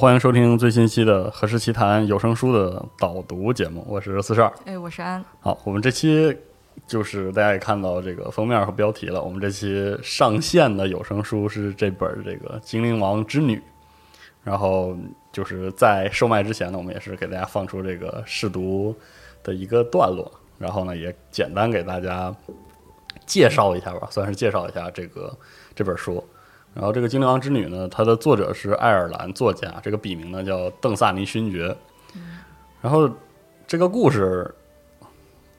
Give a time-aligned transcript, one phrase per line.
[0.00, 4.50] 欢迎收听最新期的《何氏奇谈》有声书的导读节目，我是四十二。
[4.64, 5.22] 哎，我是安。
[5.40, 6.34] 好，我们这期
[6.86, 13.56] 就是大家也看到这个封面和标题了，我们这期上线的有声书是这本这个《精灵王之女》，
[14.42, 14.96] 然后
[15.30, 18.96] 就是在售卖之前呢，我们也是给大家放出这个试读
[19.42, 22.34] 的一个段落，然后呢也简单给大家
[23.26, 25.36] 介绍一下吧，算是介绍一下这个
[25.74, 26.26] 这本书。
[26.72, 31.76] 然后这个《精灵王之女》呢，它的作者是爱尔兰作家，这个笔名呢叫邓萨尼勋爵。
[32.80, 33.10] 然后
[33.66, 34.52] 这个故事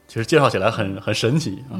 [0.07, 1.75] 其实介绍起来很很神奇啊。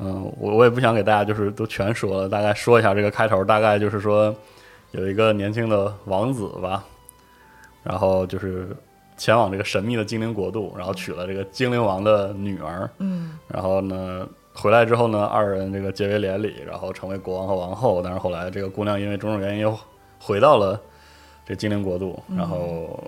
[0.00, 4.34] 嗯，我我也不想给大家就是都全说了，大概说一下这个开头，大概就是说
[4.92, 6.84] 有一个年轻的王子吧，
[7.82, 8.68] 然后就是
[9.16, 12.88] 前往这个神秘的精灵国度，然后娶了这个精灵王的女儿。
[12.98, 14.28] 嗯然后呢，
[14.60, 18.02] 回来之后呢，二人这个结为连理，然后成为国王和王后。
[18.02, 19.78] 但是后来这个姑娘因为种种原因又
[20.18, 20.80] 回到了
[21.46, 22.98] 这精灵国度，然后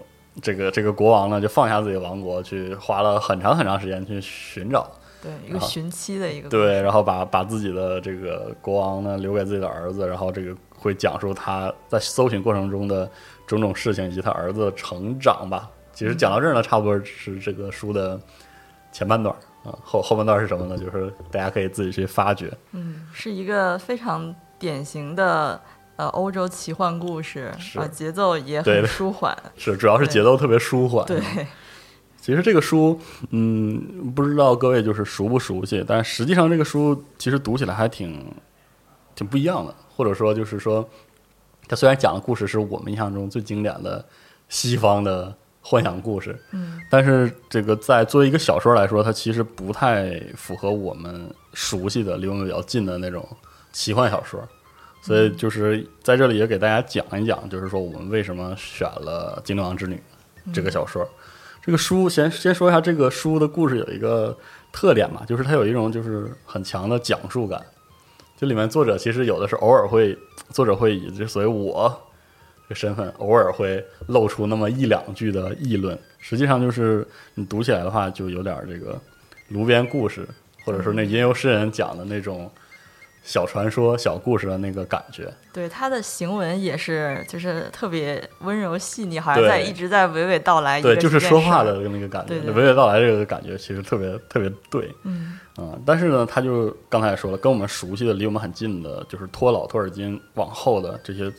[0.41, 4.89] 这个这个国王呢就放下自己的王国，去花了很长很长时间去寻找，
[5.21, 13.11] 对，一个寻妻的一个对，然后把把自己的这个国王呢留给自己的儿子，然后这个会讲述他在搜寻过程中的
[13.49, 15.69] 种种事情以及他儿子的成长吧。
[15.93, 18.19] 其实讲到这儿呢，差不多是这个书的
[18.93, 20.79] 前半段啊，后后半段是什么呢？
[20.79, 22.51] 就是大家可以自己去发掘。
[22.73, 25.61] 嗯，是一个非常典型的
[25.97, 29.37] 呃欧洲奇幻故事啊，节奏也很舒缓。
[29.57, 31.05] 是，主要是节奏特别舒缓。
[31.07, 31.21] 对，
[32.21, 32.99] 其实这个书，
[33.31, 38.35] 嗯，不知道各位就是熟不熟悉，但实际上这个书其实读起来还挺
[39.15, 40.89] 挺不一样的，或者说就是说，
[41.69, 44.05] 它虽然讲的故事是我们印象中最经典的
[44.49, 53.27] 西方的幻想故事，嗯，但是这个在作为一个小说来说，它其实不太符合我们熟悉的离我们比较近的那种
[53.73, 54.43] 奇幻小说。
[55.03, 59.97] 所以就是在这里也给大家讲一讲，就是说我们为什么选了《精灵王之女》
[60.55, 61.09] 这个小说。
[61.63, 64.37] 这个书先先说一下这个书的故事有一个
[64.73, 67.63] 特点吧，就是它有一种就是很强的讲述感。
[68.37, 70.17] 就里面作者其实有的是偶尔会，
[70.51, 72.10] 作者会以就所谓我
[72.71, 75.99] 这个身份，偶尔会露出那么一两句的议论。
[76.21, 77.05] 实际上就是
[77.35, 78.97] 你读起来的话，就有点这个
[79.49, 80.25] 炉边故事，
[80.65, 82.49] 或者说那吟游诗人讲的那种
[83.25, 85.29] 小传说、小故事的那个感觉。
[85.53, 94.89] 对，他的行文也是就是特别温柔细腻，好像在一直在娓娓道来对，就是说话的那个感觉，娓娓道来这个感觉其实特别特别对。
[95.03, 101.31] 嗯嗯，但是呢，他就刚才也说了，跟我们熟悉的、离我们很近的，就是托老托尔金往后的这些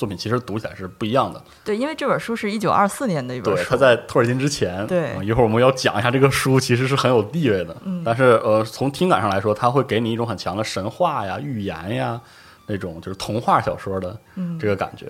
[0.00, 1.42] 作品，其实读起来是不一样的。
[1.62, 7.76] 对，因为这本书是一九二四年的一本对，书，他在托尔金之前，对嗯一会儿我们要讲一下这个书其实是很有地位的。
[7.84, 12.18] 嗯但是呃，从听感上来说，它会给你一种很强的神话呀、寓言呀
[12.66, 15.06] 那种就是童话小说的嗯这个感觉。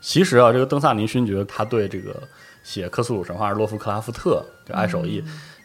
[0.00, 2.22] 其实啊，这个邓萨尼勋爵他对这个
[2.62, 5.22] 写克苏鲁神话洛夫克拉夫特就爱手艺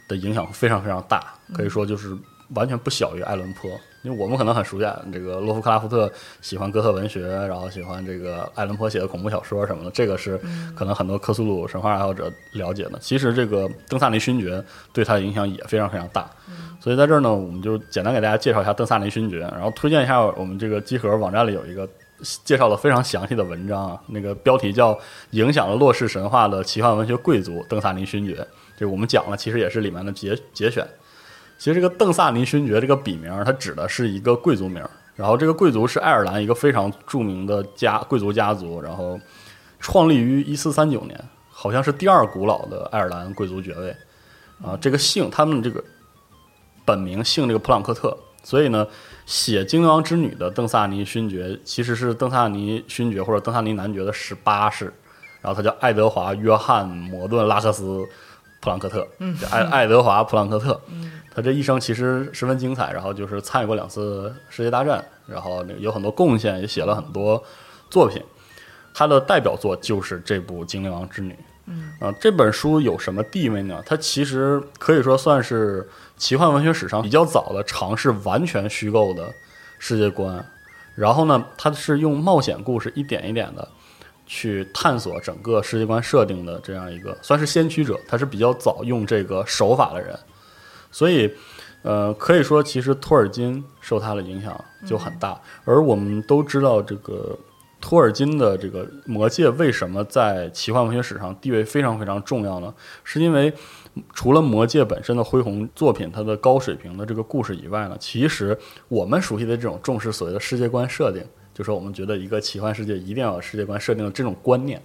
[0.07, 2.17] 的影响非常非常大，可以说就是
[2.55, 3.69] 完全不小于爱伦坡。
[4.05, 10.39] 因为我们可能很熟悉这个洛夫克拉夫特喜欢哥特文学，然后喜欢这个爱伦坡写的恐怖小说什么的，这个是
[10.75, 12.99] 可能很多克苏鲁神话爱好者了解的。
[12.99, 14.63] 其实这个邓萨尼勋爵
[14.94, 16.29] 对他的影响也非常非常大。
[16.79, 21.89] 所以在这儿呢，我们就简单给大家介绍一下邓萨尼勋爵，然后推荐一下我们这个集合网站里有一个
[22.44, 24.94] 介绍了非常详细的文章啊，那个标题叫
[25.31, 28.33] 《影响了洛氏神话的奇幻文学贵族邓萨林勋爵》，
[28.77, 30.85] 这个我们讲了，其实也是里面的节节选。
[31.57, 34.83] 其实这个邓萨尼勋爵这个笔名，它指的是一个贵族名，
[35.16, 39.19] 然后这个贵族是爱尔兰一个非常著名的家贵族家族，然后
[39.80, 41.18] 创立于一四三九年，
[41.50, 43.95] 好像是第二古老的爱尔兰贵族爵位
[44.62, 44.77] 啊。
[44.81, 45.81] 这个姓他们这个
[46.83, 48.85] 本名姓这个普朗克特，所以呢，
[49.25, 54.94] 写《精灵王之女》的邓萨尼勋爵其实是邓萨尼勋爵或者邓萨尼男爵的十八世，
[55.41, 58.06] 然后他叫爱德华·约翰·摩顿·拉克斯。
[58.65, 67.41] 普朗克特，嗯，爱爱德华·普朗克特，嗯，他这一生其实十分精彩，然后就是参与过两次世界大战，然后有很多贡献，也写了很多
[67.91, 68.19] 作品。
[68.91, 71.33] 他的代表作就是这部《精灵王之女》。
[71.67, 73.83] 嗯，啊，这本书有什么地位呢？
[73.85, 75.88] 它其实可以说算是
[76.18, 79.31] 奇幻文学史上比较早的尝试完全虚构的
[79.77, 80.44] 世界观。
[80.95, 83.68] 然后呢，它是用冒险故事一点一点的
[84.25, 88.00] 去探索整个世界观设定的这样一个，算是先驱者。
[88.07, 90.18] 他是比较早用这个手法的人，
[90.92, 91.31] 所以，
[91.83, 95.39] 呃，可以说其实托尔金受他的影响就很大。
[95.63, 97.38] 而我们都知道，这个
[97.80, 102.74] 托尔金的这个《魔戒》为什么在奇幻文学史上地位非常非常重要呢？
[103.04, 103.54] 是因为
[104.13, 108.57] 除了《魔戒》本身的恢宏作品，它的高水平的这个故事以外呢，其实
[108.88, 111.24] 我们熟悉的这种重视所谓的世界观设定，
[111.56, 114.80] 就说我们觉得一个奇幻世界一定要有世界观设定的这种观念，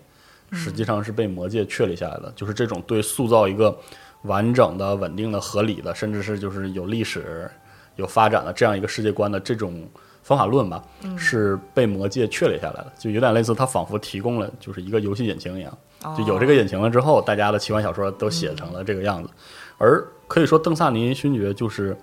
[0.52, 3.76] 实际上是被魔界确立下来的，就是这种对塑造一个
[4.22, 7.50] 完整的、稳定的、合理的，甚至是就是有历史、
[7.96, 9.84] 有发展的这样一个世界观的这种
[10.22, 10.80] 方法论吧，
[11.18, 15.78] 是被魔界确立下来的，就有点类似，它仿佛提供了就是一个游戏引擎一样，
[16.16, 19.28] 就有这个引擎了之后，大家的奇幻小说都写成了这个样子。
[19.76, 21.96] 而可以说，邓萨尼勋爵就是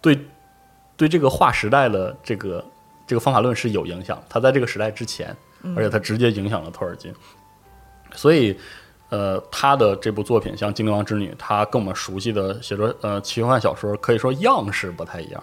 [0.00, 0.18] 对
[0.96, 2.64] 对这个划时代的这个
[3.06, 5.36] 这个方法论是有影响，他在这个时代之前，
[5.76, 7.12] 而且他直接影响了托尔金。
[8.14, 8.56] 所以，
[9.08, 15.42] 呃，他的这部作品像《精灵王之女》，他跟我们熟悉的写作呃奇幻小说可以说样式不太一样，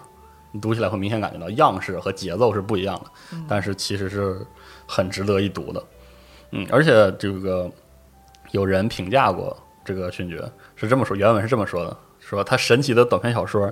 [0.52, 4.46] 你读起来会明显感觉到样式和节奏是不一样的，但是其实是
[4.88, 5.84] 很值得一读的。
[6.52, 7.70] 嗯，而且这个
[8.52, 10.44] 有人评价过这个勋爵
[10.76, 13.72] 是这么说，原文是这么说的：说他神奇的短篇小说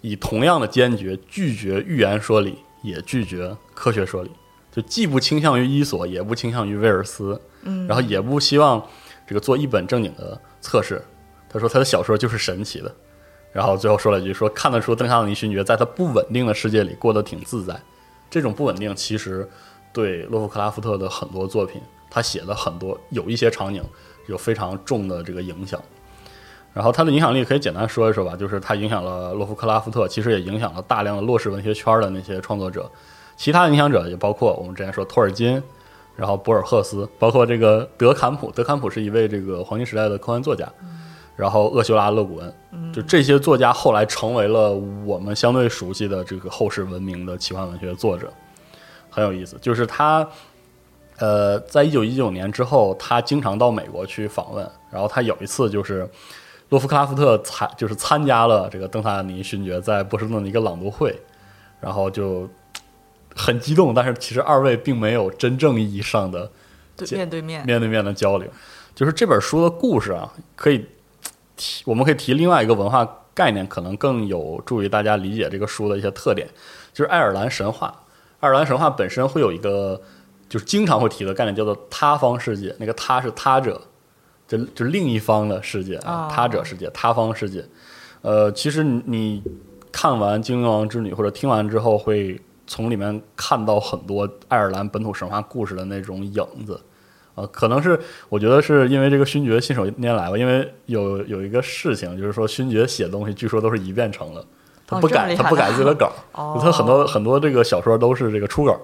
[0.00, 4.30] 以同样的坚决拒绝寓言说理，也拒绝科学说理，
[4.70, 7.40] 就既不倾向于伊索，也不倾向于威尔斯。
[7.62, 8.84] 嗯，然后也不希望
[9.26, 11.00] 这个做一本正经的测试。
[11.48, 12.94] 他说他的小说就是神奇的，
[13.52, 17.80] 然后最后说了一句说看得出邓萨尼勋爵在他不稳定的世界里过得挺自在。
[18.28, 19.48] 这种不稳定其实
[19.92, 21.80] 对洛夫克拉夫特的很多作品，
[22.10, 23.84] 他写的很多有一些场景
[24.26, 25.80] 有非常重的这个影响。
[26.72, 32.90] 然后他的影响力可以简单说一说吧，就是他影响了洛夫克拉夫特，其实也影响了大量的洛氏文学圈的那些创作者。
[33.36, 35.62] 其他影响者也包括我们之前说托尔金。
[36.14, 40.70] 然后博尔赫斯，包括这个德坎普，德坎普是一位这个黄金时代的科幻作家，
[41.34, 44.72] 然后厄修拉·勒古恩，就这些作家后来成为了
[45.06, 48.30] 我们相对熟悉的这个后世闻名的奇幻文学作者，
[49.08, 49.56] 很有意思。
[49.62, 50.28] 就是他，
[51.16, 56.06] 呃，在一九一九年之后，他经常到美国去访问，然后他有一次就是
[56.72, 61.16] 洛夫克拉夫特参，就是参加了这个邓萨尼勋爵在波士顿的一个朗读会，
[61.80, 62.48] 然后就。
[63.34, 66.50] 很激动，但是其实二位并没有真正意义上的
[67.12, 68.46] 面对面面对面的交流。
[68.94, 70.84] 就是这本书的故事啊，可以
[71.56, 76.46] 提，我们可以提另外一个文化概念，可能更有助于大家理解这个书的一些特点，
[76.92, 78.02] 就是爱尔兰神话。
[78.40, 79.98] 爱尔兰神话本身会有一个，
[80.50, 82.76] 就是经常会提的概念，叫做他方世界。
[82.78, 83.80] 那个他是他者，
[84.58, 87.64] 就就另一方的世界啊，他者世界，他方世界。
[88.20, 89.42] 呃，其实你
[89.90, 92.40] 看完《精灵王之女》或者听完之后会。
[92.64, 96.80] 从里面看到很多爱尔兰本土神话故事的那种影子，
[97.34, 97.98] 啊，可能是
[98.30, 100.38] 我觉得是因为这个勋爵信手拈来吧。
[100.38, 104.42] 因为有有一个事情，就是说勋爵写东西据说都是一遍成的，
[104.86, 108.80] 他不改，他不改自己的稿， 他很多很多这个小说都是这个初稿，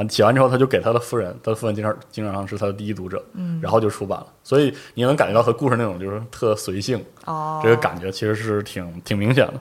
[0.00, 4.26] 啊，写完之后他就给他的夫人，他的夫人经常经常是他的第一读者，嗯，然后就出版了。
[4.42, 9.54] 所以你能感觉到他故事那种就是特随性，哦，这个感觉其实是挺挺明显的。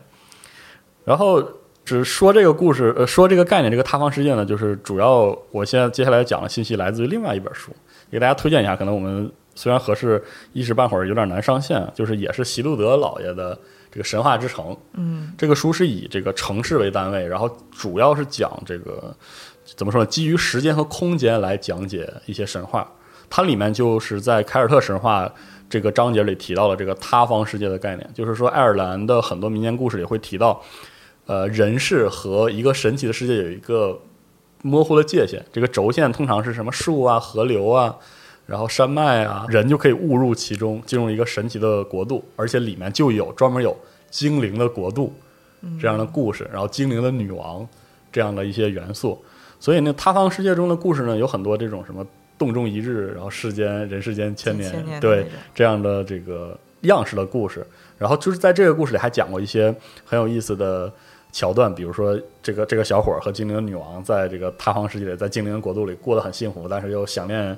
[1.04, 1.44] 然后。
[1.86, 7.72] 只说这个故事，呃，说这个概念，这个塌方事件呢，就是主要我现在接下来讲的信息来自于另外一本书，
[8.12, 8.76] 给大家推荐一下。
[8.76, 13.58] 可能我们虽然合适一时半会儿有点难上线，就是也是席路德老爷的
[13.90, 14.78] 这个神话之城。
[14.94, 19.16] 嗯，这个书是以这个城市为单位，然后主要是讲这个
[19.76, 20.06] 怎么说呢？
[20.06, 22.90] 基于时间和空间来讲解一些神话。
[23.30, 25.32] 它里面就是在凯尔特神话
[25.70, 30.62] 这个章节里提到了这个塌方世界的概念，就是说爱尔兰的很多民间故事里会提到。
[31.26, 34.02] 呃，人世和一个神奇的世界有一个
[34.64, 37.96] 模糊的界限，这个轴线通常是什么树啊、河流啊，
[38.48, 43.78] 然后山脉啊，人就可以误入其中，进入一个神奇的国度，而且里面就有专门有
[44.10, 45.14] 精灵的国度
[45.80, 47.64] 这样的故事，然后精灵的女王
[48.12, 49.24] 这样的一些元素，
[49.60, 52.06] 所以呢，塌方世界中的故事呢，有很多这种什么
[52.38, 57.66] 洞中一日，然后世间人世间千年，对这样的这个样式的故事，
[57.98, 59.74] 然后就是在这个故事里还讲过一些
[60.06, 60.92] 很有意思的。
[61.32, 67.56] 桥段，比如说这个这个小伙儿和精灵女王在这个塌方世界里，在精灵国度里过得很幸福，但是又想念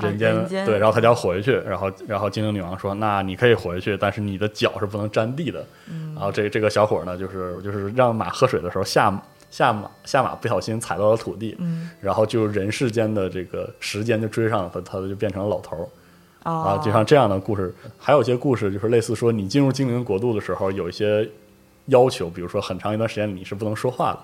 [0.00, 5.62] 人间，对，然后他就要回去，然后然后精灵女王说：“那你可以回去，但是你的脚是不能沾地的。”
[6.16, 9.10] 然后这这个小伙儿呢，就是就是让马喝水的时候下
[9.52, 11.56] 下马下马不小心踩到了土地，
[12.00, 16.50] 然后就人世间的这个时间就追上了他，他就变成了老头儿。
[16.50, 21.30] 啊，就像这样的故事，还有一些故事就是类似说，你进入精灵国度的时候，有一些。
[21.86, 24.18] 要求，比如说很长一段时间你是不能说话的，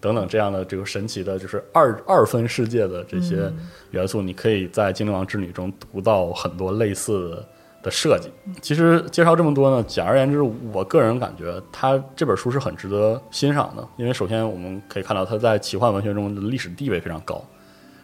[0.00, 3.52] 等等这样的这个神奇的，就是二二分世界的这些
[3.90, 7.48] 元素，你可以在《精灵王之女》中读到很多类似的
[7.90, 8.30] 设计。
[8.60, 10.40] 其实介绍这么多呢，简而言之，
[10.72, 17.44] 我个人感觉他这本书是很值得欣赏的，因为首先我们可以看到他在奇幻文学中的历史地位非常高，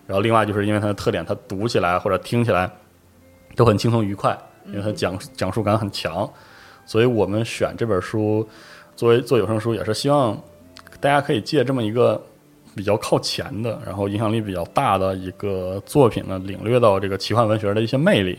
[0.06, 2.70] 然后另外就是因为它的特点，它读起来或者听起来
[3.56, 6.28] 都很轻松愉快，因为它讲讲述感很强，
[6.84, 8.48] 所以我们选这本书。
[8.96, 10.36] 作为做有声书，也是希望
[11.00, 12.20] 大家可以借这么一个
[12.74, 18.36] 比较靠前的，然后影响力比较大的一个作品呢，领略到这个奇幻文学的一些魅力，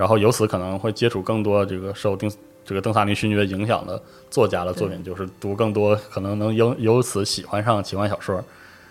[0.00, 2.32] 然后由此可能会接触更多这个受丁
[2.64, 8.42] 这个邓萨尼勋爵影响的作家的作品，就是读更多，可能能由由此喜欢上奇幻小说。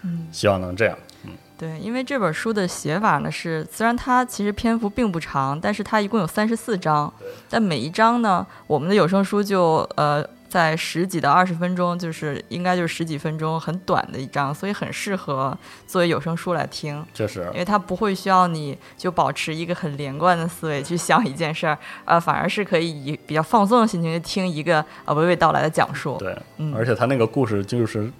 [0.03, 0.95] 嗯，希望能这样。
[1.25, 7.11] 嗯，对，因为这本书的写法呢是，虽然它其实篇幅并不长，但是它一共有三十四章，
[7.49, 17.05] 但每一章呢，我们的有声书就呃在十几到二十分钟，就是应该就是十几分钟，很短的一章，所以很适合作为有声书来听。
[17.13, 26.17] 确实，因为它不会需要你就保持一个很连贯的思维去想一件事儿，呃，反而是可以以比较放松的心情去听一个呃娓娓道来的讲述。
[26.17, 28.11] 对，嗯而且他那个故事就是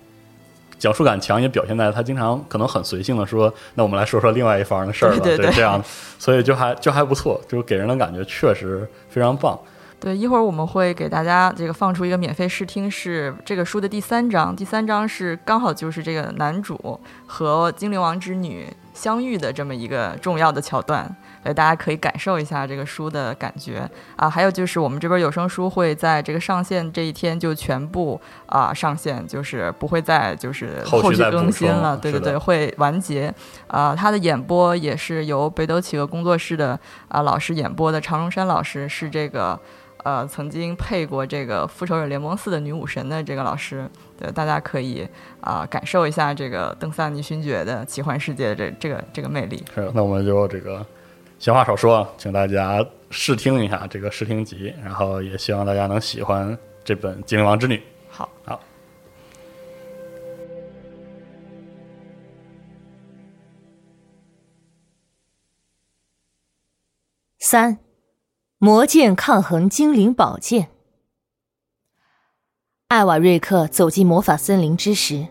[0.78, 5.20] 讲述感强，也表现在他经常可能很随性的说：“那我们来说说另外一方的事儿吧。
[5.24, 5.84] 对对对这样，
[6.20, 9.60] 所以就还就还不错，就给人的感觉确实非常棒。
[10.00, 14.56] 对，一会儿我们会给大家这个放出一个免费试听，是这个书的第三章。
[14.56, 21.04] 第三章是刚好就是这个男主和精灵王之女相遇的这么一个重要的桥段，
[21.44, 24.30] 所以大家可以感受一下这个书的感觉啊。
[24.30, 31.98] 还有就是我们这边有声书会在这个上线这一天就全部啊上线，就是不会再就是后续更新了。
[31.98, 33.34] 对对对，会完结。
[33.68, 36.80] 啊，他的演播也是由北斗企鹅工作室的
[37.10, 39.60] 啊老师演播的，常荣山老师是这个。
[40.04, 45.08] 呃，曾经配过这个《复仇者联盟四》的女武神的这个老师，对，大家可以
[45.42, 49.64] 啊、感受一下这个邓萨尼勋爵的奇幻世界的这这个这个魅力。
[49.74, 50.86] 是，那我们就这个
[51.38, 57.76] 闲话少说，请大家试听一下这个试听集，然后也希望大家能喜欢这本《精灵王之女》。
[58.10, 58.60] 好，好。
[67.42, 67.80] 三，
[68.62, 70.68] 魔剑抗衡精灵宝剑。
[72.90, 75.28] 艾瓦瑞克走进魔法森林之时，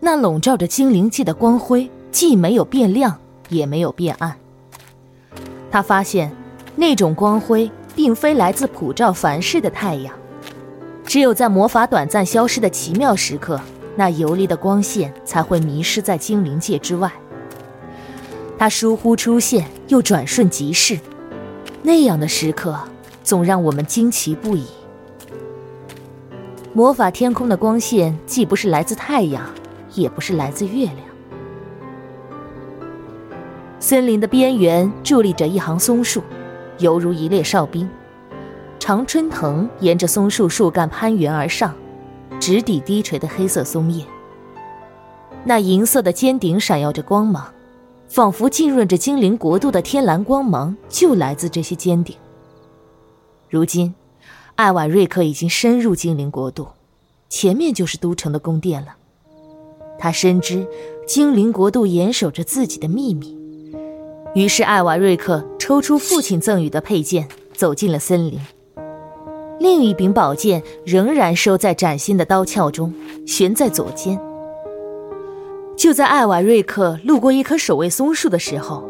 [0.00, 3.20] 那笼罩着精灵界的光辉既没有变亮，
[3.50, 4.36] 也没有变暗。
[5.70, 6.34] 他发现，
[6.74, 10.12] 那种光辉并非来自普照凡世的太阳，
[11.04, 13.60] 只有在魔法短暂消失的奇妙时刻，
[13.94, 17.12] 那游离的光线才会迷失在精灵界之外。
[18.58, 20.98] 它疏忽出现，又转瞬即逝。
[21.86, 22.76] 那样的时刻，
[23.22, 24.66] 总让我们惊奇不已。
[26.72, 29.48] 魔法天空的光线既不是来自太阳，
[29.94, 30.98] 也不是来自月亮。
[33.78, 36.20] 森林的边缘伫立着一行松树，
[36.78, 37.88] 犹如一列哨兵。
[38.80, 41.72] 常春藤沿着松树树干攀援而上，
[42.40, 44.04] 直抵低垂的黑色松叶。
[45.44, 47.46] 那银色的尖顶闪耀着光芒。
[48.08, 52.16] 仿佛浸润着精灵国度的天蓝光芒，就来自这些尖顶。
[53.50, 53.94] 如今，
[54.54, 56.68] 艾瓦瑞克已经深入精灵国度，
[57.28, 58.96] 前面就是都城的宫殿了。
[59.98, 60.66] 他深知
[61.06, 63.36] 精灵国度严守着自己的秘密，
[64.34, 68.40] 于是艾瓦瑞克抽出父亲赠予的佩剑，走进了森林。
[69.58, 72.92] 另一柄宝剑仍然收在崭新的刀鞘中，
[73.26, 74.20] 悬在左肩。
[75.76, 78.88] 就在艾瓦瑞克路过一棵守卫松树的时候，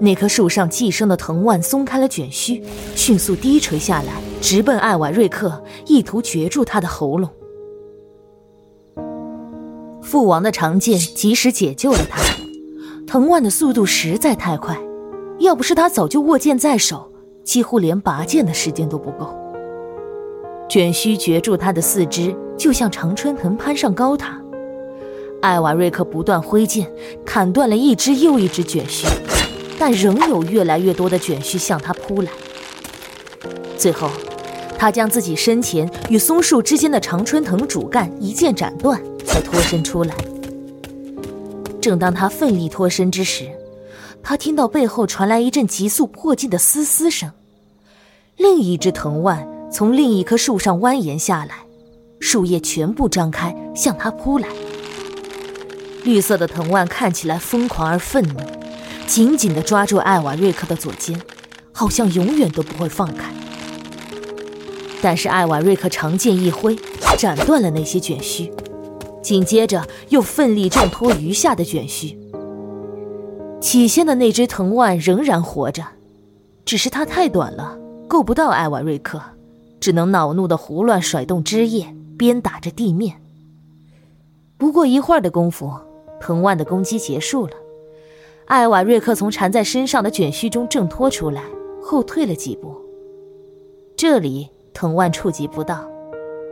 [0.00, 2.60] 那棵树上寄生的藤蔓松开了卷须，
[2.96, 7.30] 迅速低垂下来，直奔艾瓦瑞克，意图攫住他的喉咙。
[10.02, 12.20] 父王的长剑及时解救了他，
[13.06, 14.76] 藤蔓的速度实在太快，
[15.38, 17.10] 要不是他早就握剑在手，
[17.44, 19.34] 几乎连拔剑的时间都不够。
[20.68, 24.40] 卷须攫住他的四肢，就像常春藤攀上高塔。
[25.44, 26.90] 艾瓦瑞克不断挥剑，
[27.22, 29.06] 砍断了一只又一只卷须，
[29.78, 32.30] 但仍有越来越多的卷须向他扑来。
[33.76, 34.08] 最后，
[34.78, 40.14] 他将自己身前与松树之间的常春藤主干一剑斩断，才脱身出来。
[41.78, 43.50] 正当他奋力脱身之时，
[44.22, 47.30] 他听到背后传来一阵急速迫近的嘶嘶声，
[48.38, 51.66] 另一只藤蔓从另一棵树上蜿蜒下来，
[52.18, 54.48] 树叶全部张开向他扑来。
[56.04, 58.40] 绿色的藤蔓看起来疯狂而愤怒，
[59.06, 61.18] 紧紧地抓住艾瓦瑞克的左肩，
[61.72, 63.32] 好像永远都不会放开。
[65.00, 66.76] 但是艾瓦瑞克长剑一挥，
[67.16, 68.52] 斩断了那些卷须，
[69.22, 72.18] 紧接着又奋力挣脱余下的卷须。
[73.62, 75.84] 起先的那只藤蔓仍然活着，
[76.66, 79.22] 只是它太短了，够不到艾瓦瑞克，
[79.80, 83.22] 只能恼怒地胡乱甩动枝叶，鞭打着地面。
[84.58, 85.72] 不过一会儿的功夫。
[86.24, 87.52] 藤蔓的攻击结束了，
[88.46, 91.42] 艾瓦瑞克从缠在身上的卷须中挣脱出来，
[91.82, 92.74] 后退了几步。
[93.94, 95.86] 这里藤蔓触及不到，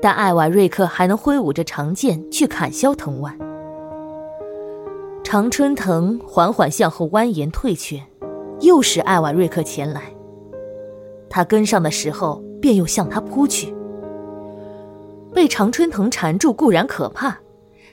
[0.02, 3.35] 但艾瓦瑞克还能挥舞着长剑去砍削藤蔓。
[5.25, 7.99] 常春藤缓缓向后蜿蜒退却，
[8.61, 10.02] 又是艾瓦瑞克前来。
[11.31, 13.75] 他跟上的时候，便又向他扑去。
[15.33, 17.38] 被常春藤缠住固然可怕，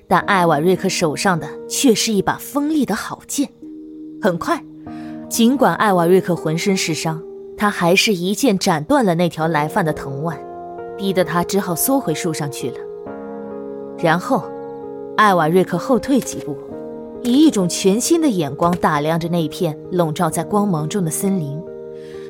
[0.10, 3.48] 但艾瓦瑞克手上的却是一把锋利的好剑。
[4.22, 4.62] 很快，
[5.30, 7.24] 尽管艾瓦瑞克浑身是伤，
[7.56, 10.38] 他还是一剑斩断了那条来犯的藤蔓，
[10.98, 12.78] 逼得他只好缩回树上去了。
[14.00, 14.44] 然后，
[15.16, 16.58] 艾瓦瑞克后退几步。
[17.22, 21.62] 以一种全新的眼光打量着那片笼罩在光芒中的森林，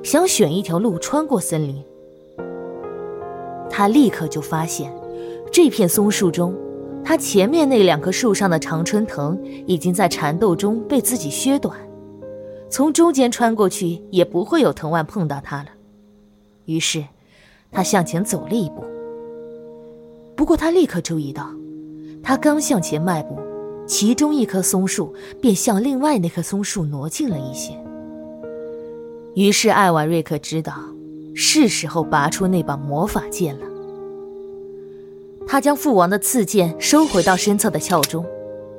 [0.03, 1.83] 想选一条路穿过森林。
[3.69, 4.91] 他立刻就发现，
[5.51, 6.55] 这片松树中，
[7.03, 11.75] 他前面那两棵树上的常春藤已经在缠斗中被自己削短，
[12.69, 15.69] 从中间穿过去也不会有藤蔓碰到他了。
[16.65, 17.03] 于是，
[17.71, 18.83] 他向前走了一步。
[20.35, 21.49] 不过，他立刻注意到，
[22.21, 23.39] 他刚向前迈步。
[23.87, 27.73] 其中一棵松树便向另外那棵松树挪近了一些。
[29.33, 30.75] 于是艾瓦瑞克知道，
[31.33, 33.65] 是时候拔出那把魔法剑了。
[35.51, 38.23] 他将父王的刺剑收回到身侧的鞘中，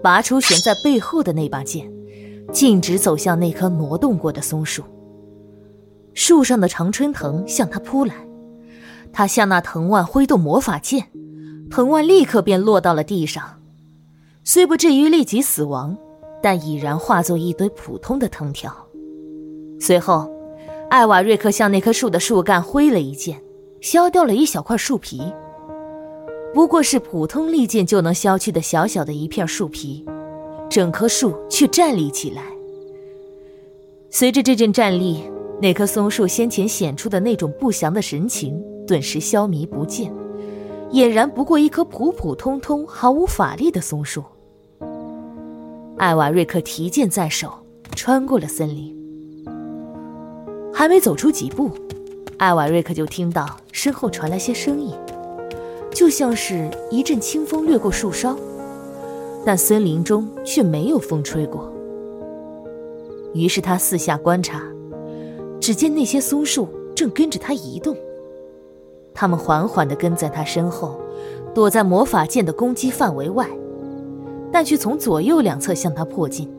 [0.00, 1.93] 拔出悬在背后的那把剑，
[2.53, 4.85] 径直走向那棵挪动过的松树。
[6.15, 8.15] 树上的常春藤向他扑来，
[9.12, 11.09] 他向那藤蔓挥动魔法剑，
[11.73, 13.61] 藤蔓立刻便落到了地上。
[14.45, 15.97] 虽不至于立即死亡，
[16.41, 18.73] 但已然化作一堆普通的藤条。
[19.80, 20.30] 随后，
[20.89, 23.43] 艾瓦瑞克向那棵树的树干挥了一剑，
[23.80, 25.21] 削掉了一小块树皮。
[26.52, 30.04] 不过是普通利剑就能削去的小小的一片树皮，
[30.69, 32.43] 整棵树却站立起来。
[34.10, 35.23] 随着这阵站立，
[35.63, 40.13] 那棵松树先前显出的那种不祥的神情顿时消弭不见，
[40.93, 44.25] 俨然不过一棵普普通通、毫无法力的松树。
[45.99, 47.52] 艾瓦瑞克提剑在手，
[47.95, 48.97] 穿过了森林。
[50.75, 51.71] 还没走出几步，
[52.39, 54.93] 艾瓦瑞克就听到身后传来些声音，
[56.00, 58.34] 就像是一阵清风掠过树梢，
[59.45, 61.71] 但森林中却没有风吹过。
[63.34, 64.63] 于是他四下观察，
[65.60, 67.95] 只见那些松树正跟着他移动，
[69.13, 70.99] 他们缓缓地跟在他身后，
[71.54, 73.47] 躲在魔法剑的攻击范围外。
[74.50, 76.50] 但却从左右两侧向他迫近。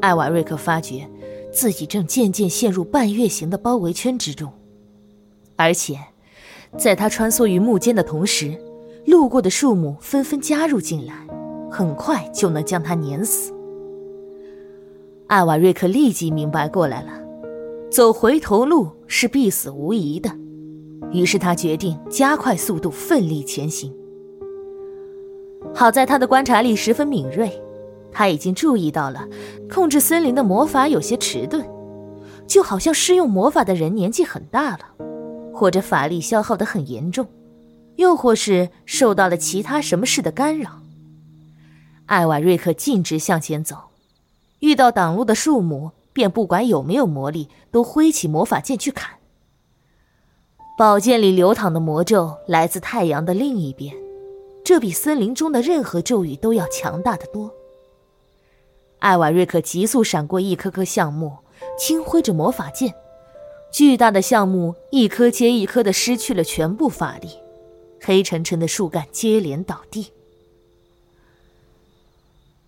[0.00, 1.08] 艾瓦瑞克发觉
[1.52, 4.50] 自己正渐渐陷入半月形的包围圈之中，
[5.54, 5.96] 而且，
[6.78, 8.56] 在他穿梭于木间的同时，
[9.06, 11.26] 路过的树木纷纷加入进来，
[11.70, 13.52] 很快就能将他碾死。
[15.26, 17.12] 艾瓦瑞克立即明白过来了，
[17.90, 20.30] 走回头路是必死无疑的，
[21.12, 23.92] 于是他决定加快速度，奋力前行。
[25.74, 27.50] 好在他的观察力十分敏锐，
[28.10, 29.28] 他已经注意到了
[29.72, 31.64] 控制森林的魔法有些迟钝，
[32.46, 34.80] 就好像施用魔法的人年纪很大了，
[35.60, 37.26] 或者法力消耗得很严重，
[37.96, 40.80] 又或是受到了其他什么事的干扰。
[42.06, 43.76] 艾瓦瑞克径直向前走，
[44.60, 49.18] 遇到挡路的树木，便不管有没有魔力，都挥起魔法剑去砍。
[50.78, 53.94] 宝剑里流淌的魔咒来自太阳的另一边。
[54.64, 57.52] 这比森林中的任何咒语都要强大的多。
[59.00, 61.36] 艾瓦瑞克急速闪过一棵棵橡木，
[61.78, 62.94] 轻挥着魔法剑，
[63.72, 67.28] 巨大的橡木一颗接一颗的失去了全部法力，
[68.00, 70.12] 黑沉沉的树干接连倒地。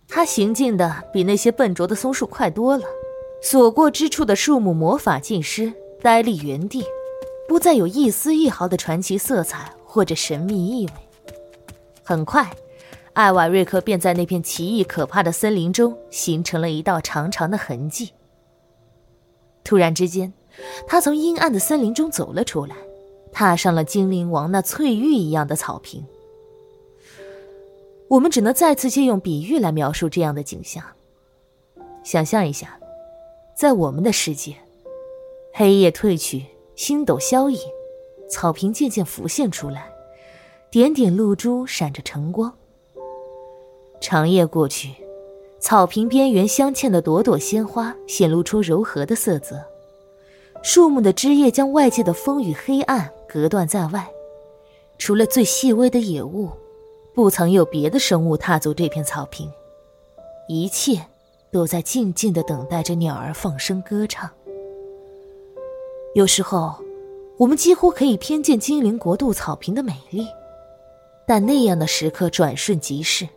[0.08, 2.84] 他行进的比那些笨拙的松树快多了，
[3.42, 6.84] 所过之处的树木魔法尽失，呆立原地，
[7.48, 10.92] 不再有一丝一毫的传奇色彩或者神秘意味。
[12.04, 12.50] 很快，
[13.14, 18.12] 艾瓦瑞克便在那片奇异可怕的森林中形成了一道长长的痕迹。
[19.64, 20.32] 突然之间，
[20.86, 22.76] 他从阴暗的森林中走了出来，
[23.32, 26.04] 踏上了精灵王那翠玉一样的草坪。
[28.08, 30.84] 我们只能再次借用比喻来描述这样的景象。
[32.04, 32.78] 想象一下，
[33.56, 34.56] 在我们的世界，
[35.54, 36.44] 黑夜褪去，
[36.76, 37.58] 星斗消隐，
[38.28, 39.90] 草坪渐渐浮现出来。
[40.70, 42.52] 点点露珠闪着晨光。
[44.00, 44.94] 长夜过去，
[45.60, 49.62] 草坪边缘镶嵌的朵朵鲜花显露出柔和的色泽，
[50.62, 54.08] 树木的枝叶将外界的风与黑暗隔断在外。
[54.96, 56.48] 除了最细微的野物，
[57.12, 59.50] 不曾有别的生物踏足这片草坪，
[60.48, 61.04] 一切
[61.50, 64.30] 都在静静的等待着鸟儿放声歌唱。
[66.14, 66.74] 有时候，
[67.38, 70.26] 我们几乎可以瞥见精灵国度草坪的美丽。
[71.26, 73.28] 但那样的时刻转瞬即逝，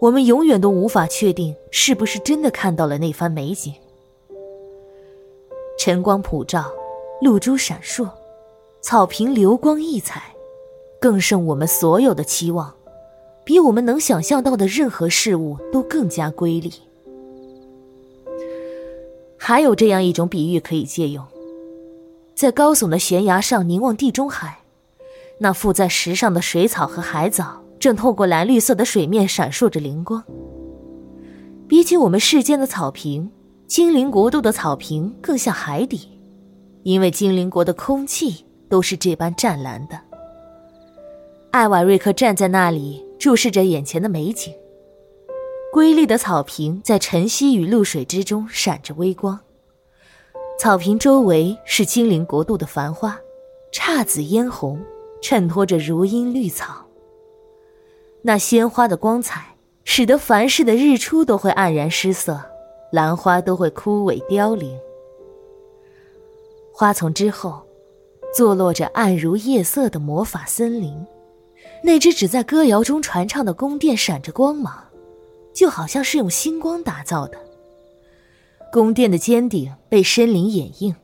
[0.00, 3.74] 我们永远都无法确定是不是真的看到了那番美景。
[5.78, 6.64] 晨光普照，
[7.22, 8.10] 露珠闪烁，
[8.80, 10.34] 草坪流光溢彩，
[11.00, 12.74] 更胜我们所有的期望，
[13.44, 16.72] 比我们能想象到的任何事物都更加瑰丽。
[19.36, 21.24] 还有这样一种比喻可以借用：
[22.34, 24.58] 在高耸的悬崖上凝望地中海，
[25.38, 30.24] 那附在石上的水草和海藻正透过蓝绿色的水面闪烁着灵光。
[31.68, 33.30] 比起我们世间的草坪，
[33.68, 36.18] 精灵国度的草坪更像海底，
[36.84, 40.00] 因为精灵国的空气都是这般湛蓝的。
[41.50, 44.54] 艾瓦瑞克站在那里，注视着眼前的美景。
[45.70, 49.38] 瑰丽的草坪在晨曦与露水之中闪着微光。
[50.58, 53.20] 草坪周围是精灵国度的繁花，
[53.70, 54.80] 姹紫嫣红，
[55.20, 56.86] 衬托着如茵绿草。
[58.22, 62.42] 那鲜花的光彩，使得凡世的日出都会黯然失色。
[62.90, 64.78] 兰花都会枯萎凋零。
[66.72, 67.62] 花丛之后，
[68.34, 70.94] 坐落着暗如夜色的魔法森林。
[71.82, 74.84] 那只只在歌谣中传唱的宫殿闪着光芒，
[75.52, 77.38] 就好像是用星光打造的。
[78.72, 80.94] 宫殿的尖顶被森林掩映，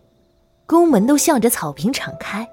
[0.67, 2.49] 宫门都向着草坪敞开，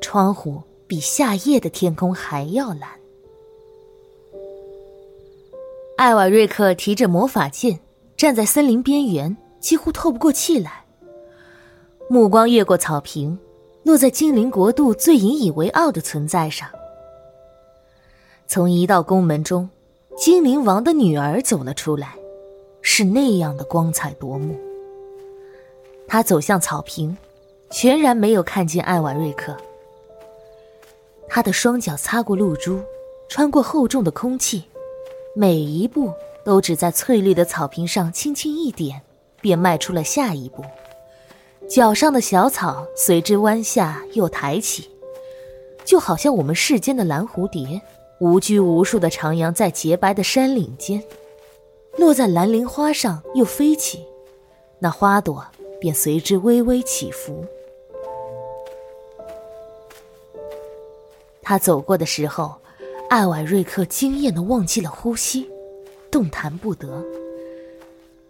[0.00, 2.88] 窗户比夏夜的天空还要蓝。
[5.96, 7.80] 艾瓦瑞克提着魔法剑。
[8.22, 10.84] 站在森林边缘，几乎透不过气来。
[12.08, 13.36] 目光越过草坪，
[13.82, 16.68] 落在精灵国度最引以为傲的存在上。
[18.46, 19.68] 从一道宫门中，
[20.16, 22.14] 精灵王的女儿走了出来，
[22.80, 24.54] 是那样的光彩夺目。
[26.06, 27.16] 她走向草坪，
[27.72, 29.56] 全然没有看见艾瓦瑞克。
[31.28, 32.78] 她的双脚擦过露珠，
[33.28, 34.62] 穿过厚重的空气，
[35.34, 36.12] 每一步。
[36.44, 39.02] 都只在翠绿的草坪上轻轻一点，
[39.40, 40.64] 便迈出了下一步。
[41.68, 44.90] 脚上的小草随之弯下又抬起，
[45.84, 47.80] 就好像我们世间的蓝蝴蝶，
[48.18, 51.02] 无拘无束的徜徉在洁白的山岭间，
[51.96, 54.04] 落在蓝铃花上又飞起，
[54.80, 55.46] 那花朵
[55.80, 57.44] 便随之微微起伏。
[61.40, 62.54] 他走过的时候，
[63.08, 65.48] 艾瓦瑞克惊艳的忘记了呼吸。
[66.12, 67.02] 动弹不得，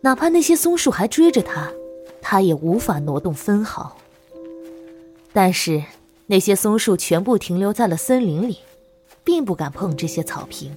[0.00, 1.70] 哪怕那些松树还追着他，
[2.22, 3.96] 他也无法挪动分毫。
[5.32, 5.82] 但是
[6.26, 8.58] 那些松树全部停留在了森林里，
[9.24, 10.74] 并不敢碰这些草坪。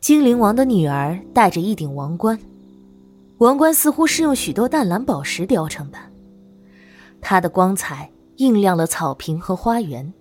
[0.00, 2.38] 精灵王的女儿戴着一顶王冠，
[3.38, 5.98] 王冠似乎是用许多淡蓝宝石雕成的，
[7.20, 10.14] 它的光彩映亮了草坪和花园，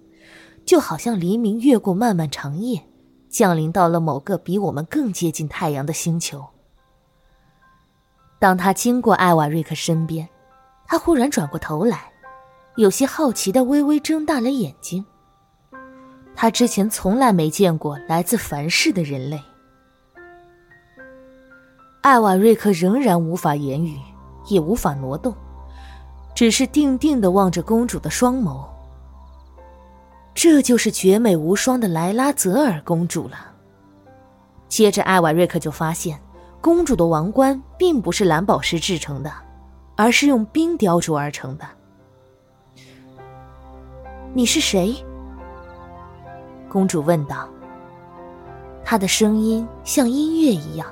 [0.66, 2.82] 就好像黎明越过漫漫长夜。
[3.36, 6.42] 降临到了某个比我们更接近太阳的星球。
[8.40, 10.26] 当他经过艾瓦瑞克身边，
[10.88, 12.10] 他忽然转过头来，
[12.78, 15.06] 有些好奇的微微睁大了眼睛。
[16.34, 19.44] 他之前从来没见过来自凡世的人类。
[22.04, 24.00] 艾瓦瑞克仍然无法言语，
[24.48, 25.36] 也无法挪动，
[26.34, 28.66] 只是定定的望着公主的双眸。
[30.36, 33.54] 这就是绝美无双的莱拉泽尔公主了。
[34.68, 36.20] 接着，艾瓦瑞克就发现，
[36.60, 39.32] 公主的王冠并不是蓝宝石制成的，
[39.96, 41.66] 而是用冰雕琢而成的。
[44.34, 44.94] 你是谁？
[46.68, 47.48] 公主问道。
[48.84, 50.86] 她的声音像音乐一样，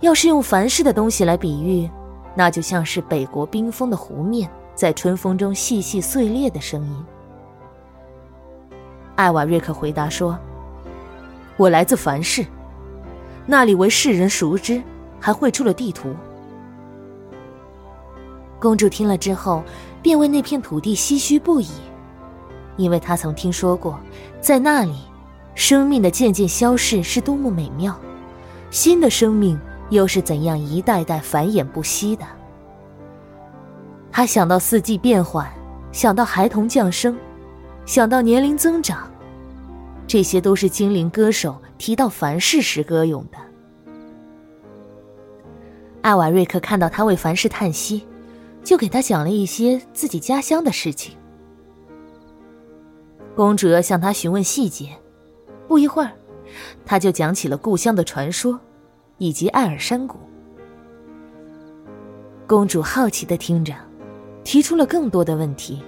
[0.00, 1.88] 要是用凡世的东西来比喻，
[2.34, 7.04] 那就像是北国冰封的湖面在春风中细细碎裂的声音。
[9.14, 10.38] 艾瓦瑞克回答说
[11.56, 12.44] ：“我来自凡世，
[13.46, 14.82] 那里为世人熟知，
[15.20, 16.14] 还绘出了地图。”
[18.58, 19.62] 公主听了之后，
[20.00, 21.68] 便为那片土地唏嘘不已，
[22.76, 23.98] 因为她曾听说过，
[24.40, 24.96] 在那里，
[25.54, 27.94] 生命的渐渐消逝是多么美妙，
[28.70, 29.58] 新的生命
[29.90, 32.24] 又是怎样一代代繁衍不息的。
[34.10, 35.46] 她想到四季变换，
[35.90, 37.16] 想到孩童降生。
[37.84, 39.10] 想到年龄增长，
[40.06, 43.38] 这些都是精灵歌手提到凡事时歌咏的。
[46.00, 48.06] 艾瓦瑞克看到他为凡事叹息，
[48.64, 51.16] 就给他讲了一些自己家乡的事情。
[53.34, 54.90] 公主要向他询问细节，
[55.66, 56.12] 不一会儿，
[56.84, 58.58] 他就讲起了故乡的传说，
[59.18, 60.18] 以及艾尔山谷。
[62.46, 63.74] 公主好奇的听着，
[64.44, 65.82] 提出了更多的问题。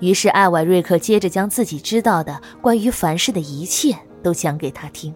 [0.00, 5.14] 于是，艾瓦瑞克接着将自己知道的关于凡事的一切都讲给他听。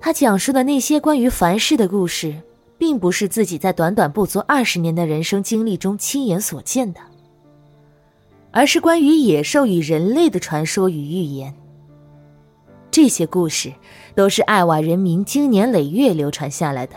[0.00, 2.34] 他讲述的那些关于凡世的故事，
[2.76, 7.00] 并不是自己在短短不足二十年的人生经历中亲眼所见的，
[8.50, 11.54] 而是关于野兽与人类的传说与预言。
[12.90, 13.72] 这些故事
[14.14, 16.94] 都是艾瓦人民经年累月流传下来的。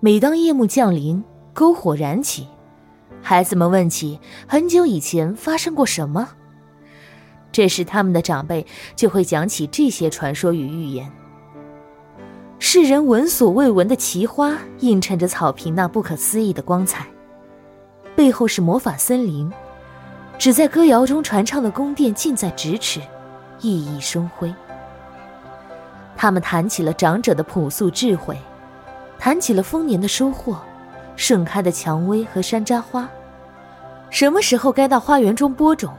[0.00, 1.22] 每当夜幕降临，
[1.54, 2.46] 篝火燃起，
[3.22, 6.28] 孩子们问起很久以前发生过什么，
[7.52, 11.10] 这时他们的长辈就会讲起这些传说与预言。
[12.58, 17.06] 世人闻所未闻的奇花映衬着草坪那不可思议的光彩，
[18.14, 19.50] 背后是魔法森林，
[20.38, 23.00] 只在歌谣中传唱的宫殿近在咫尺，
[23.60, 24.52] 熠熠生辉。
[26.16, 28.36] 他们谈起了长者的朴素智慧，
[29.18, 30.60] 谈起了丰年的收获，
[31.16, 33.08] 盛开的蔷薇和山楂花，
[34.10, 35.92] 什么时候该到花园中播种，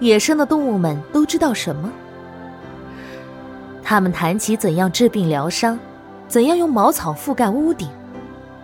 [0.00, 1.90] 野生的动物们都知道什么。
[3.82, 5.78] 他们谈起怎样治病疗伤。
[6.28, 7.88] 怎样用茅草覆盖屋顶？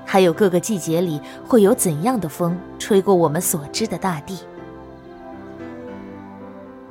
[0.05, 4.39] 还有各个季节里会有怎样的风吹过我们所知的大地？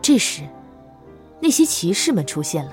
[0.01, 0.41] 这时，
[1.39, 2.71] 那些骑士们出现了，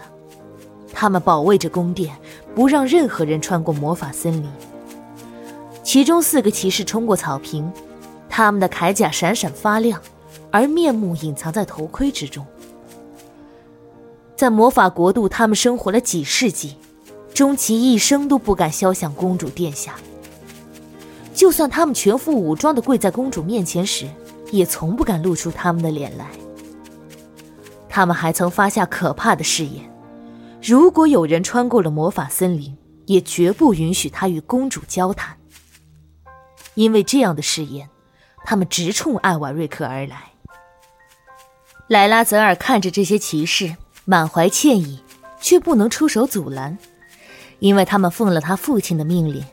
[0.93, 2.13] 他们保卫着宫殿，
[2.57, 4.51] 不让任何人穿过魔法森林。
[5.83, 7.71] 其中四个骑士冲过草坪，
[8.29, 10.01] 他们的铠甲闪闪发亮，
[10.51, 12.47] 而面目隐藏在头盔之中。
[14.37, 16.77] 在魔法国度，他们生活了几世纪。
[17.35, 19.95] 终其一生都不敢肖像公主殿下。
[21.35, 24.07] 就算他们全副武装的跪在公主面前时，
[24.51, 26.27] 也从不敢露出他们的脸来。
[27.89, 29.91] 他们还曾发下可怕的誓言：
[30.63, 35.35] 如果有人穿过了魔法森林，也绝不允许他与公主交谈。
[36.75, 37.89] 因为这样的誓言，
[38.45, 40.33] 他们直冲艾瓦瑞克而来。
[41.89, 45.03] 莱拉泽尔看着这些骑士，满怀歉意，
[45.41, 46.79] 却不能出手阻拦。
[47.59, 49.45] 因为他们奉了他父亲的命令，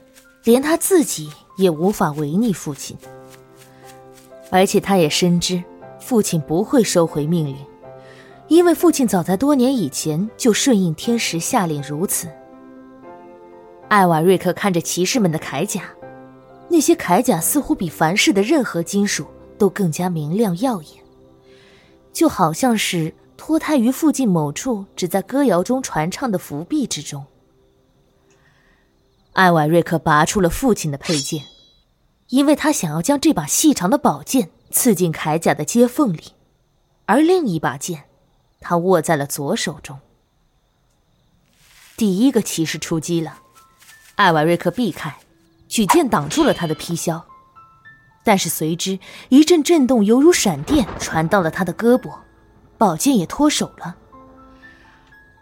[0.44, 2.98] 连他自己也无法违逆父亲。
[4.50, 5.62] 而且他也深知，
[6.00, 7.58] 父亲不会收回命令，
[8.48, 12.28] 因为父亲早在多年以前就顺应天时下令如此。
[13.90, 15.84] 艾瓦瑞克看着骑士们的铠甲，
[16.70, 19.28] 那些铠甲似乎比凡世的任何金属
[19.58, 21.04] 都更加明亮耀眼，
[22.14, 27.26] 就好像是脱胎于附近某处只在歌谣中传唱的伏壁之中。
[29.34, 31.44] 艾瓦瑞克拔出了父亲的佩剑，
[32.28, 36.34] 因为他想要将这把细长的宝剑刺进铠甲的接缝里，
[37.06, 38.04] 而另一把剑，
[38.60, 40.00] 他握在了左手中。
[41.98, 43.40] 第一个骑士出击了，
[44.16, 45.18] 艾瓦瑞克避开，
[45.70, 47.24] 举剑挡住了他的劈削，
[48.26, 52.12] 但是随之一阵震动，犹如闪电传到了他的胳膊，
[52.78, 53.96] 宝剑也脱手了。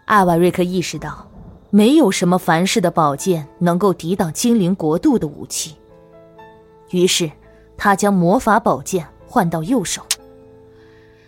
[0.04, 1.26] 艾瓦瑞克意识到。
[1.70, 5.76] 没有什么凡世的宝剑能够抵挡精灵国度的武器。
[6.92, 7.30] 于是，
[7.76, 10.02] 他将魔法宝剑换到右手。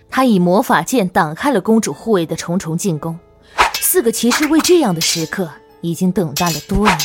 [0.08, 3.18] 他以魔法剑挡开了公主护卫的重重进攻。
[3.74, 5.50] 四个骑士为这样的时刻
[5.82, 6.98] 已经等待了多年。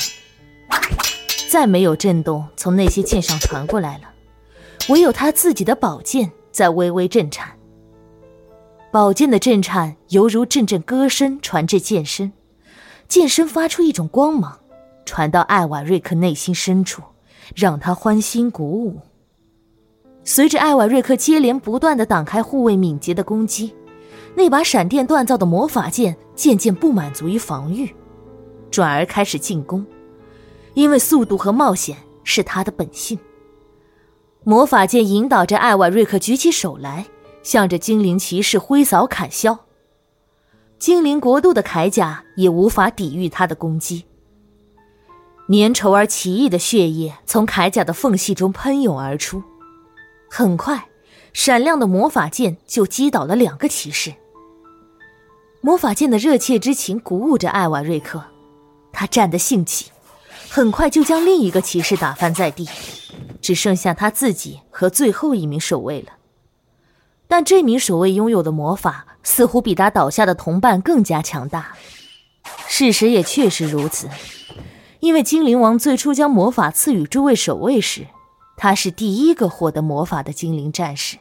[1.56, 4.10] 再没有震动从那些剑上传过来了，
[4.90, 7.50] 唯有他自己的宝剑在微微震颤。
[8.92, 12.34] 宝剑的震颤犹如阵阵歌声传至剑身。
[13.08, 14.60] 剑身发出一种光芒，
[15.06, 17.02] 传到艾瓦瑞克内心深处，
[17.56, 19.00] 让他欢欣鼓舞。
[20.26, 23.74] 随着艾瓦瑞克接连不断的挡开护卫敏捷的攻击，
[24.36, 27.96] 那把闪电锻造的魔法剑渐渐不满足于防御，
[28.70, 29.86] 转而开始进攻，
[30.76, 33.18] 因为速度和冒险是他的本性。
[34.44, 37.08] 魔法剑引导着艾瓦瑞克举起手来，
[37.42, 39.58] 向着精灵骑士挥扫砍削。
[40.78, 44.06] 精灵国度的铠甲也无法抵御他的攻击。
[45.48, 49.42] 粘稠而奇异的血液从铠甲的缝隙中喷涌而出，
[50.30, 50.88] 很快，
[51.34, 54.14] 闪亮的魔法剑就击倒了两个骑士。
[55.62, 58.24] 魔法剑的热切之情鼓舞着艾瓦瑞克，
[58.92, 59.92] 他站得兴起，
[60.56, 62.66] 很快就将另一个骑士打翻在地，
[63.42, 66.14] 只剩下他自己和最后一名守卫了。
[67.28, 71.76] 但这名守卫拥有的魔法似乎比他倒下的同伴更加强大。
[72.70, 74.08] 事实也确实如此，
[75.02, 78.08] 因为精灵王最初将魔法赐予诸位守卫时，
[78.56, 81.18] 他是第一个获得魔法的精灵战士。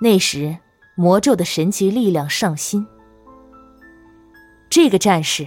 [0.00, 0.58] 那时，
[0.96, 2.88] 魔咒的神奇力量上心。
[4.68, 5.46] 这个战士，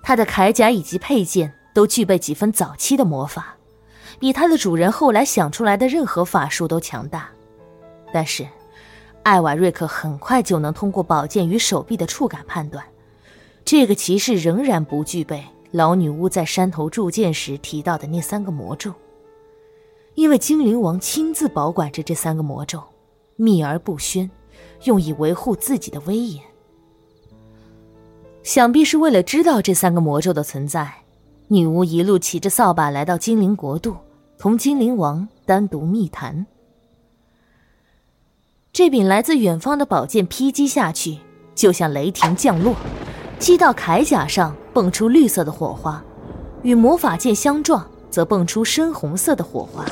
[0.00, 3.54] 他的铠甲以及佩剑都具备几分早期的魔法，
[4.18, 7.30] 比他的主人后来想出来的任何法术都强大。
[8.12, 8.44] 但是。
[9.24, 12.82] 艾瓦瑞克很快就能通过宝剑与手臂的触感判断，
[13.62, 18.94] 这个骑士仍然不具备老女巫在山头铸剑时提到的那三个魔咒，
[20.14, 22.82] 因为精灵王亲自保管着这三个魔咒，
[23.36, 24.30] 秘而不宣，
[24.84, 26.42] 用以维护自己的威严。
[28.42, 30.90] 想必是为了知道这三个魔咒的存在，
[31.50, 33.96] 女巫一路骑着扫把来到精灵国度，
[34.38, 36.46] 同精灵王单独密谈。
[38.70, 41.18] 这柄来自远方的宝剑劈击下去，
[41.54, 42.74] 就像雷霆降落，
[43.38, 46.02] 击到铠甲上，蹦出绿色的火花；
[46.62, 49.86] 与魔法剑相撞，则蹦出深红色的火花。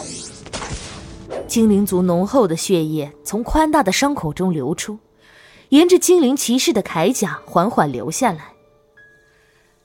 [1.48, 4.98] 精灵族浓厚的血液从宽大的伤口中流出。
[5.70, 8.55] 沿着精灵骑士的铠甲缓缓流下来。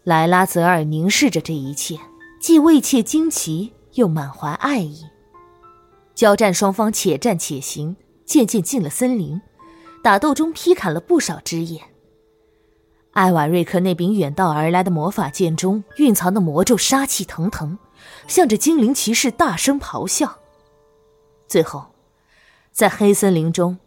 [0.03, 1.99] 莱拉泽尔凝视着这一切，
[2.39, 5.05] 既畏怯惊奇，又满怀爱意。
[6.15, 9.39] 交战双方且战且行，渐渐进了森林，
[10.03, 11.81] 打斗中劈砍了不少枝叶。
[13.11, 17.77] 艾瓦瑞克那柄远道而来的魔法剑中蕴藏的魔咒杀气腾腾，
[18.27, 20.37] 向着精灵骑士大声咆哮。
[21.47, 21.85] 最后，
[22.71, 23.77] 在黑森林中。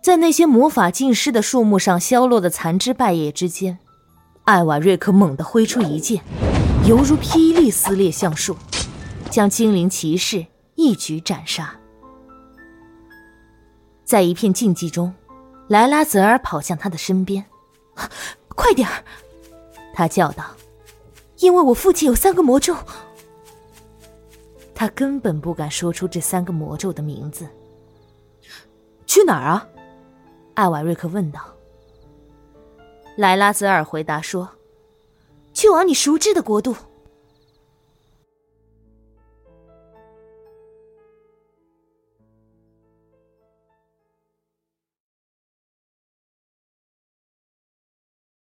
[0.00, 3.80] 在那些魔法浸湿的树木上消落的残枝败叶之间，
[4.48, 6.24] 艾瓦瑞克猛地挥出一剑，
[6.86, 8.56] 犹如霹雳撕裂橡树，
[9.30, 11.78] 将精灵骑士一举斩杀。
[14.06, 15.12] 在一片静寂中，
[15.68, 17.44] 莱拉泽尔跑向他的身边
[18.56, 19.04] ：“快点儿！”
[19.92, 20.42] 他叫道
[21.40, 22.74] ，“因为我父亲有三个魔咒。”
[24.74, 27.46] 他根本不敢说出这三个魔咒的名字。
[29.04, 29.68] 去哪儿啊？
[30.54, 31.38] 艾瓦瑞克问道。
[33.18, 34.48] 莱拉泽尔回答说
[35.52, 36.76] ：“去往你熟知的国度。”